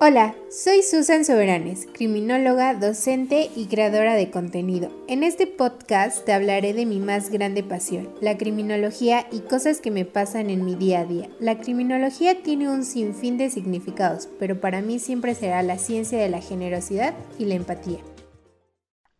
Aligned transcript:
Hola, 0.00 0.36
soy 0.48 0.84
Susan 0.84 1.24
Soberanes, 1.24 1.88
criminóloga, 1.92 2.74
docente 2.74 3.50
y 3.56 3.66
creadora 3.66 4.14
de 4.14 4.30
contenido. 4.30 4.92
En 5.08 5.24
este 5.24 5.48
podcast 5.48 6.24
te 6.24 6.32
hablaré 6.32 6.72
de 6.72 6.86
mi 6.86 7.00
más 7.00 7.30
grande 7.30 7.64
pasión, 7.64 8.08
la 8.20 8.38
criminología 8.38 9.26
y 9.32 9.40
cosas 9.40 9.80
que 9.80 9.90
me 9.90 10.04
pasan 10.04 10.50
en 10.50 10.64
mi 10.64 10.76
día 10.76 11.00
a 11.00 11.04
día. 11.04 11.28
La 11.40 11.58
criminología 11.58 12.44
tiene 12.44 12.70
un 12.70 12.84
sinfín 12.84 13.38
de 13.38 13.50
significados, 13.50 14.28
pero 14.38 14.60
para 14.60 14.82
mí 14.82 15.00
siempre 15.00 15.34
será 15.34 15.64
la 15.64 15.78
ciencia 15.78 16.20
de 16.20 16.28
la 16.28 16.40
generosidad 16.40 17.14
y 17.36 17.46
la 17.46 17.56
empatía. 17.56 17.98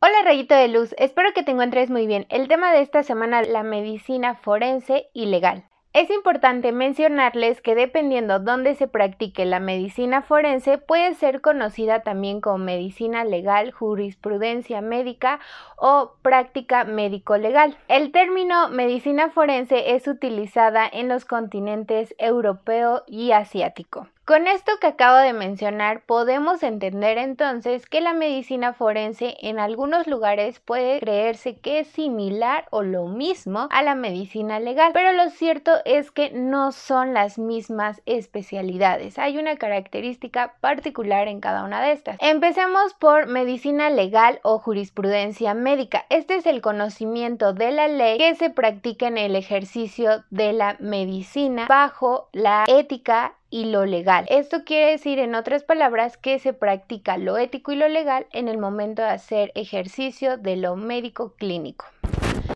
Hola 0.00 0.22
rayito 0.24 0.54
de 0.54 0.68
luz, 0.68 0.94
espero 0.98 1.32
que 1.34 1.42
te 1.42 1.50
encuentres 1.50 1.90
muy 1.90 2.06
bien. 2.06 2.26
El 2.30 2.46
tema 2.46 2.72
de 2.72 2.82
esta 2.82 3.02
semana, 3.02 3.42
la 3.42 3.64
medicina 3.64 4.36
forense 4.36 5.08
y 5.14 5.26
legal. 5.26 5.64
Es 5.92 6.08
importante 6.08 6.70
mencionarles 6.70 7.60
que 7.60 7.74
dependiendo 7.74 8.38
dónde 8.38 8.76
se 8.76 8.86
practique 8.86 9.44
la 9.44 9.58
medicina 9.58 10.22
forense 10.22 10.78
puede 10.78 11.14
ser 11.16 11.40
conocida 11.40 12.04
también 12.04 12.40
como 12.40 12.58
medicina 12.58 13.24
legal, 13.24 13.72
jurisprudencia 13.72 14.82
médica 14.82 15.40
o 15.76 16.12
práctica 16.22 16.84
médico-legal. 16.84 17.76
El 17.88 18.12
término 18.12 18.68
medicina 18.68 19.30
forense 19.30 19.96
es 19.96 20.06
utilizada 20.06 20.88
en 20.88 21.08
los 21.08 21.24
continentes 21.24 22.14
europeo 22.18 23.02
y 23.08 23.32
asiático. 23.32 24.06
Con 24.30 24.46
esto 24.46 24.70
que 24.80 24.86
acabo 24.86 25.16
de 25.16 25.32
mencionar, 25.32 26.02
podemos 26.02 26.62
entender 26.62 27.18
entonces 27.18 27.86
que 27.86 28.00
la 28.00 28.12
medicina 28.12 28.72
forense 28.72 29.36
en 29.40 29.58
algunos 29.58 30.06
lugares 30.06 30.60
puede 30.60 31.00
creerse 31.00 31.58
que 31.58 31.80
es 31.80 31.88
similar 31.88 32.68
o 32.70 32.84
lo 32.84 33.06
mismo 33.06 33.66
a 33.72 33.82
la 33.82 33.96
medicina 33.96 34.60
legal, 34.60 34.92
pero 34.94 35.12
lo 35.14 35.30
cierto 35.30 35.72
es 35.84 36.12
que 36.12 36.30
no 36.30 36.70
son 36.70 37.12
las 37.12 37.40
mismas 37.40 38.02
especialidades. 38.06 39.18
Hay 39.18 39.36
una 39.36 39.56
característica 39.56 40.54
particular 40.60 41.26
en 41.26 41.40
cada 41.40 41.64
una 41.64 41.82
de 41.82 41.90
estas. 41.90 42.16
Empecemos 42.20 42.94
por 42.94 43.26
medicina 43.26 43.90
legal 43.90 44.38
o 44.44 44.60
jurisprudencia 44.60 45.54
médica. 45.54 46.06
Este 46.08 46.36
es 46.36 46.46
el 46.46 46.60
conocimiento 46.60 47.52
de 47.52 47.72
la 47.72 47.88
ley 47.88 48.18
que 48.18 48.36
se 48.36 48.50
practica 48.50 49.08
en 49.08 49.18
el 49.18 49.34
ejercicio 49.34 50.22
de 50.30 50.52
la 50.52 50.76
medicina 50.78 51.66
bajo 51.68 52.28
la 52.32 52.64
ética 52.68 53.34
y 53.50 53.66
lo 53.66 53.84
legal. 53.84 54.26
Esto 54.28 54.64
quiere 54.64 54.92
decir, 54.92 55.18
en 55.18 55.34
otras 55.34 55.64
palabras, 55.64 56.16
que 56.16 56.38
se 56.38 56.52
practica 56.52 57.18
lo 57.18 57.36
ético 57.36 57.72
y 57.72 57.76
lo 57.76 57.88
legal 57.88 58.26
en 58.32 58.48
el 58.48 58.58
momento 58.58 59.02
de 59.02 59.08
hacer 59.08 59.52
ejercicio 59.54 60.38
de 60.38 60.56
lo 60.56 60.76
médico 60.76 61.34
clínico. 61.36 61.86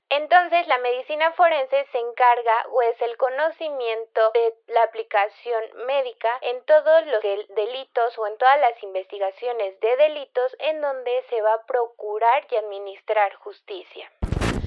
Entonces, 0.09 0.69
la 0.69 0.79
medicina 0.79 1.33
forense 1.33 1.87
se 1.91 1.99
encarga 1.99 2.67
o 2.71 2.83
es 2.83 3.01
el 3.03 3.17
conocimiento 3.17 4.31
de 4.33 4.55
la 4.69 4.85
aplicación 4.85 5.63
médica 5.87 6.29
en 6.43 6.65
todos 6.65 7.07
los 7.07 7.23
delitos 7.57 8.17
o 8.19 8.27
en 8.29 8.39
todas 8.39 8.61
las 8.61 8.81
investigaciones 8.83 9.79
de 9.81 9.97
delitos 9.97 10.57
en 10.61 10.81
donde 10.81 11.23
se 11.31 11.43
va 11.43 11.55
a 11.55 11.67
procurar 11.67 12.47
y 12.49 12.57
administrar 12.57 13.35
justicia. 13.35 14.09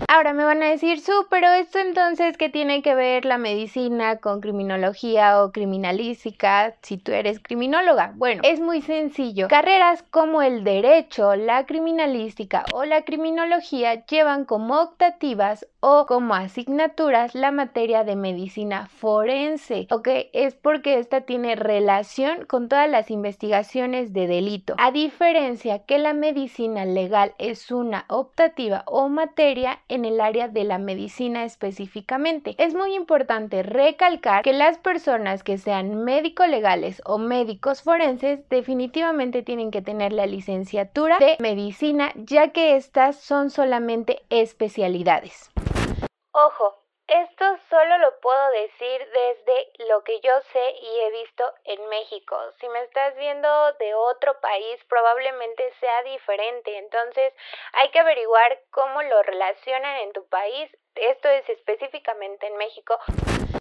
Ahora 0.10 0.32
me 0.32 0.46
van 0.46 0.64
a 0.64 0.70
decir, 0.70 1.02
su, 1.02 1.28
pero 1.30 1.50
esto 1.50 1.80
entonces, 1.80 2.38
¿qué 2.38 2.48
tiene 2.48 2.82
que 2.82 2.96
ver 2.96 3.26
la 3.26 3.38
medicina 3.38 4.20
con 4.20 4.40
criminología 4.40 5.44
o 5.44 5.52
criminalística 5.52 6.76
si 6.82 6.98
tú 6.98 7.12
eres 7.12 7.42
criminóloga? 7.42 8.14
Bueno, 8.16 8.42
es 8.46 8.62
muy 8.62 8.82
sencillo. 8.82 9.50
Carreras 9.50 10.04
como 10.04 10.42
el 10.42 10.64
derecho, 10.64 11.36
la 11.36 11.66
criminalística 11.66 12.68
o 12.72 12.86
la 12.86 13.02
criminología 13.02 14.06
llevan 14.06 14.46
como 14.46 14.82
optativas 14.82 15.68
o 15.90 16.06
como 16.06 16.36
asignaturas 16.36 17.34
la 17.34 17.50
materia 17.52 18.04
de 18.04 18.18
medicina 18.18 18.88
forense, 18.88 19.88
¿ok? 19.90 20.10
Es 20.34 20.54
porque 20.54 21.00
esta 21.00 21.22
tiene 21.22 21.56
relación 21.56 22.46
con 22.46 22.68
todas 22.68 22.90
las 22.90 23.10
investigaciones 23.10 24.12
de 24.12 24.28
delito. 24.28 24.76
A 24.80 24.92
diferencia 24.92 25.86
que 25.86 25.98
la 25.98 26.12
medicina 26.12 26.84
legal 26.84 27.36
es 27.38 27.72
una 27.72 28.04
optativa 28.10 28.84
o 28.86 29.08
materia 29.08 29.80
en 29.88 30.04
el 30.04 30.20
área 30.20 30.50
de 30.50 30.66
la 30.66 30.78
medicina 30.78 31.46
específicamente. 31.46 32.56
Es 32.58 32.76
muy 32.76 32.94
importante 32.94 33.64
recalcar 33.64 34.44
que 34.44 34.52
las 34.52 34.78
personas 34.80 35.42
que 35.42 35.58
sean 35.58 36.04
médico 36.04 36.46
legales 36.48 37.02
o 37.06 37.18
médicos 37.18 37.82
forenses 37.82 38.42
definitivamente 38.50 39.42
tienen 39.42 39.72
que 39.72 39.82
tener 39.82 40.12
la 40.12 40.26
licenciatura 40.26 41.18
de 41.18 41.38
medicina 41.40 42.12
ya 42.18 42.50
que 42.50 42.76
estas 42.76 43.16
son 43.16 43.50
solamente 43.50 44.24
especialidades. 44.30 45.50
Ojo, 46.40 46.78
esto 47.08 47.46
solo 47.68 47.98
lo 47.98 48.20
puedo 48.20 48.52
decir 48.52 49.10
desde 49.12 49.72
lo 49.90 50.04
que 50.04 50.20
yo 50.22 50.40
sé 50.54 50.76
y 50.80 51.00
he 51.00 51.10
visto 51.10 51.52
en 51.64 51.90
México. 51.90 52.38
Si 52.60 52.70
me 52.70 52.84
estás 52.84 53.16
viendo 53.16 53.74
de 53.80 53.96
otro 53.96 54.40
país, 54.40 54.84
probablemente 54.88 55.74
sea 55.80 56.04
diferente. 56.04 56.78
Entonces 56.78 57.34
hay 57.74 57.90
que 57.90 58.02
averiguar 58.02 58.62
cómo 58.70 59.02
lo 59.02 59.24
relacionan 59.24 59.98
en 60.02 60.14
tu 60.14 60.28
país 60.28 60.70
esto 61.12 61.30
es 61.30 61.48
específicamente 61.50 62.48
en 62.48 62.58
México. 62.58 62.96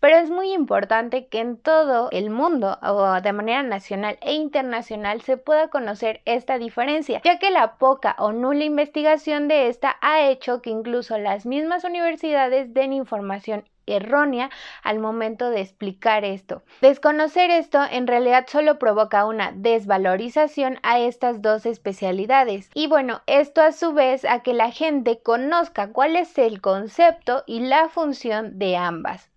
Pero 0.00 0.16
es 0.16 0.30
muy 0.30 0.52
importante 0.52 1.28
que 1.28 1.40
en 1.40 1.56
todo 1.56 2.08
el 2.10 2.30
mundo 2.30 2.78
o 2.82 3.20
de 3.20 3.32
manera 3.32 3.62
nacional 3.62 4.18
e 4.20 4.34
internacional 4.34 5.22
se 5.22 5.36
pueda 5.36 5.68
conocer 5.68 6.20
esta 6.24 6.58
diferencia, 6.58 7.20
ya 7.24 7.38
que 7.38 7.50
la 7.50 7.76
poca 7.76 8.16
o 8.18 8.32
nula 8.32 8.64
investigación 8.64 9.48
de 9.48 9.68
esta 9.68 9.96
ha 10.00 10.28
hecho 10.28 10.62
que 10.62 10.70
incluso 10.70 11.18
las 11.18 11.46
mismas 11.46 11.84
universidades 11.84 12.74
den 12.74 12.92
información 12.92 13.64
errónea 13.86 14.50
al 14.82 14.98
momento 14.98 15.50
de 15.50 15.60
explicar 15.60 16.24
esto. 16.24 16.62
Desconocer 16.80 17.50
esto 17.50 17.80
en 17.90 18.06
realidad 18.06 18.46
solo 18.48 18.78
provoca 18.78 19.26
una 19.26 19.52
desvalorización 19.52 20.78
a 20.82 20.98
estas 20.98 21.42
dos 21.42 21.66
especialidades 21.66 22.70
y 22.74 22.86
bueno, 22.86 23.22
esto 23.26 23.62
a 23.62 23.72
su 23.72 23.92
vez 23.92 24.24
a 24.24 24.42
que 24.42 24.54
la 24.54 24.70
gente 24.70 25.20
conozca 25.22 25.92
cuál 25.92 26.16
es 26.16 26.36
el 26.38 26.60
concepto 26.60 27.44
y 27.46 27.60
la 27.60 27.88
función 27.88 28.58
de 28.58 28.76
ambas. 28.76 29.30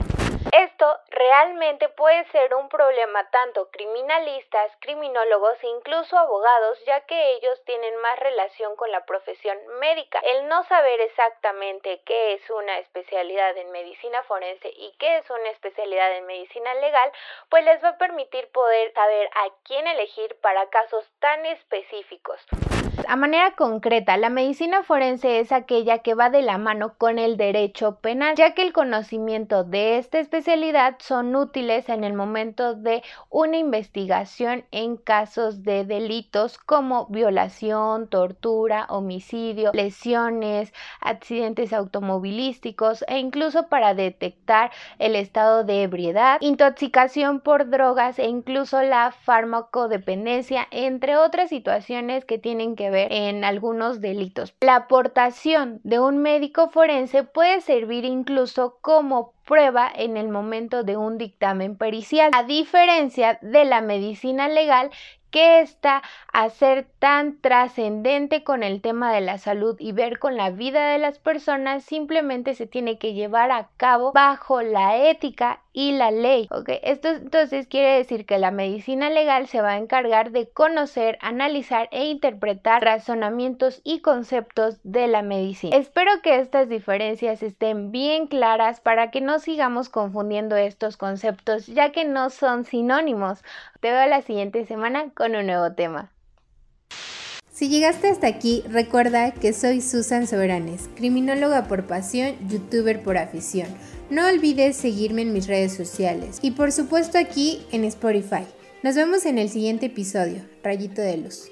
Esto 0.79 0.97
realmente 1.09 1.89
puede 1.89 2.23
ser 2.31 2.55
un 2.55 2.69
problema 2.69 3.29
tanto 3.31 3.69
criminalistas, 3.69 4.71
criminólogos 4.79 5.61
e 5.61 5.67
incluso 5.67 6.17
abogados, 6.17 6.79
ya 6.85 7.01
que 7.01 7.33
ellos 7.33 7.61
tienen 7.65 7.97
más 7.97 8.17
relación 8.17 8.77
con 8.77 8.89
la 8.89 9.03
profesión 9.05 9.57
médica. 9.81 10.19
El 10.19 10.47
no 10.47 10.63
saber 10.63 11.01
exactamente 11.01 12.01
qué 12.05 12.35
es 12.35 12.49
una 12.49 12.77
especialidad 12.77 13.57
en 13.57 13.71
medicina 13.71 14.23
forense 14.23 14.69
y 14.73 14.95
qué 14.99 15.17
es 15.17 15.29
una 15.29 15.49
especialidad 15.49 16.15
en 16.15 16.25
medicina 16.25 16.73
legal, 16.75 17.11
pues 17.49 17.65
les 17.65 17.83
va 17.83 17.89
a 17.89 17.97
permitir 17.97 18.49
poder 18.53 18.93
saber 18.93 19.29
a 19.35 19.49
quién 19.65 19.85
elegir 19.85 20.39
para 20.39 20.69
casos 20.69 21.05
tan 21.19 21.45
específicos. 21.45 22.39
A 23.07 23.15
manera 23.15 23.55
concreta, 23.55 24.17
la 24.17 24.29
medicina 24.29 24.83
forense 24.83 25.39
es 25.39 25.51
aquella 25.51 25.99
que 25.99 26.13
va 26.13 26.29
de 26.29 26.41
la 26.41 26.57
mano 26.57 26.95
con 26.97 27.17
el 27.17 27.37
derecho 27.37 27.99
penal, 27.99 28.35
ya 28.35 28.53
que 28.53 28.61
el 28.61 28.73
conocimiento 28.73 29.63
de 29.63 29.97
esta 29.97 30.19
especialidad 30.19 30.97
son 30.99 31.35
útiles 31.35 31.87
en 31.89 32.03
el 32.03 32.13
momento 32.13 32.75
de 32.75 33.01
una 33.29 33.57
investigación 33.57 34.65
en 34.71 34.97
casos 34.97 35.63
de 35.63 35.85
delitos 35.85 36.57
como 36.57 37.07
violación, 37.07 38.07
tortura, 38.07 38.85
homicidio, 38.89 39.71
lesiones, 39.73 40.73
accidentes 40.99 41.73
automovilísticos 41.73 43.05
e 43.07 43.17
incluso 43.19 43.67
para 43.69 43.93
detectar 43.93 44.71
el 44.99 45.15
estado 45.15 45.63
de 45.63 45.83
ebriedad, 45.83 46.37
intoxicación 46.41 47.39
por 47.39 47.69
drogas 47.69 48.19
e 48.19 48.25
incluso 48.25 48.81
la 48.81 49.11
farmacodependencia, 49.11 50.67
entre 50.71 51.17
otras 51.17 51.49
situaciones 51.49 52.25
que 52.25 52.37
tienen 52.37 52.75
que 52.75 52.88
ver 52.89 53.11
en 53.11 53.43
algunos 53.43 54.01
delitos. 54.01 54.53
La 54.61 54.75
aportación 54.75 55.79
de 55.83 55.99
un 55.99 56.17
médico 56.17 56.69
forense 56.69 57.23
puede 57.23 57.61
servir 57.61 58.05
incluso 58.05 58.77
como 58.81 59.33
prueba 59.45 59.91
en 59.93 60.15
el 60.15 60.29
momento 60.29 60.83
de 60.83 60.95
un 60.95 61.17
dictamen 61.17 61.75
pericial, 61.75 62.31
a 62.33 62.43
diferencia 62.43 63.39
de 63.41 63.65
la 63.65 63.81
medicina 63.81 64.47
legal 64.47 64.91
que 65.31 65.61
está 65.61 66.01
a 66.31 66.49
ser 66.49 66.87
tan 66.99 67.39
trascendente 67.39 68.43
con 68.43 68.63
el 68.63 68.81
tema 68.81 69.13
de 69.13 69.21
la 69.21 69.37
salud 69.37 69.75
y 69.79 69.91
ver 69.91 70.19
con 70.19 70.37
la 70.37 70.49
vida 70.49 70.91
de 70.91 70.97
las 70.97 71.19
personas 71.19 71.83
simplemente 71.83 72.55
se 72.55 72.65
tiene 72.65 72.97
que 72.97 73.13
llevar 73.13 73.51
a 73.51 73.69
cabo 73.77 74.11
bajo 74.11 74.61
la 74.61 74.97
ética 74.97 75.61
y 75.73 75.91
la 75.91 76.11
ley. 76.11 76.47
¿ok? 76.51 76.69
Esto 76.83 77.09
entonces 77.09 77.67
quiere 77.67 77.97
decir 77.97 78.25
que 78.25 78.37
la 78.37 78.51
medicina 78.51 79.09
legal 79.09 79.47
se 79.47 79.61
va 79.61 79.71
a 79.71 79.77
encargar 79.77 80.31
de 80.31 80.49
conocer, 80.49 81.17
analizar 81.21 81.87
e 81.91 82.05
interpretar 82.05 82.83
razonamientos 82.83 83.81
y 83.83 83.99
conceptos 84.01 84.79
de 84.83 85.07
la 85.07 85.21
medicina. 85.21 85.75
Espero 85.75 86.11
que 86.23 86.39
estas 86.39 86.69
diferencias 86.69 87.43
estén 87.43 87.91
bien 87.91 88.27
claras 88.27 88.81
para 88.81 89.11
que 89.11 89.21
no 89.21 89.39
sigamos 89.39 89.89
confundiendo 89.89 90.55
estos 90.55 90.97
conceptos 90.97 91.67
ya 91.67 91.91
que 91.91 92.05
no 92.05 92.29
son 92.29 92.65
sinónimos. 92.65 93.43
Te 93.79 93.91
veo 93.91 94.07
la 94.07 94.21
siguiente 94.21 94.65
semana 94.65 95.11
con 95.13 95.35
un 95.35 95.45
nuevo 95.45 95.73
tema. 95.73 96.11
Si 97.51 97.67
llegaste 97.67 98.07
hasta 98.07 98.27
aquí, 98.27 98.63
recuerda 98.69 99.31
que 99.31 99.51
soy 99.51 99.81
Susan 99.81 100.27
Soberanes, 100.27 100.89
criminóloga 100.95 101.65
por 101.67 101.87
pasión, 101.87 102.35
youtuber 102.47 103.03
por 103.03 103.17
afición. 103.17 103.67
No 104.09 104.25
olvides 104.25 104.75
seguirme 104.75 105.21
en 105.21 105.33
mis 105.33 105.45
redes 105.45 105.73
sociales 105.73 106.39
y 106.41 106.51
por 106.51 106.71
supuesto 106.71 107.19
aquí 107.19 107.61
en 107.71 107.83
Spotify. 107.83 108.43
Nos 108.81 108.95
vemos 108.95 109.25
en 109.27 109.37
el 109.37 109.49
siguiente 109.49 109.85
episodio, 109.85 110.41
Rayito 110.63 111.03
de 111.03 111.17
Luz. 111.17 111.51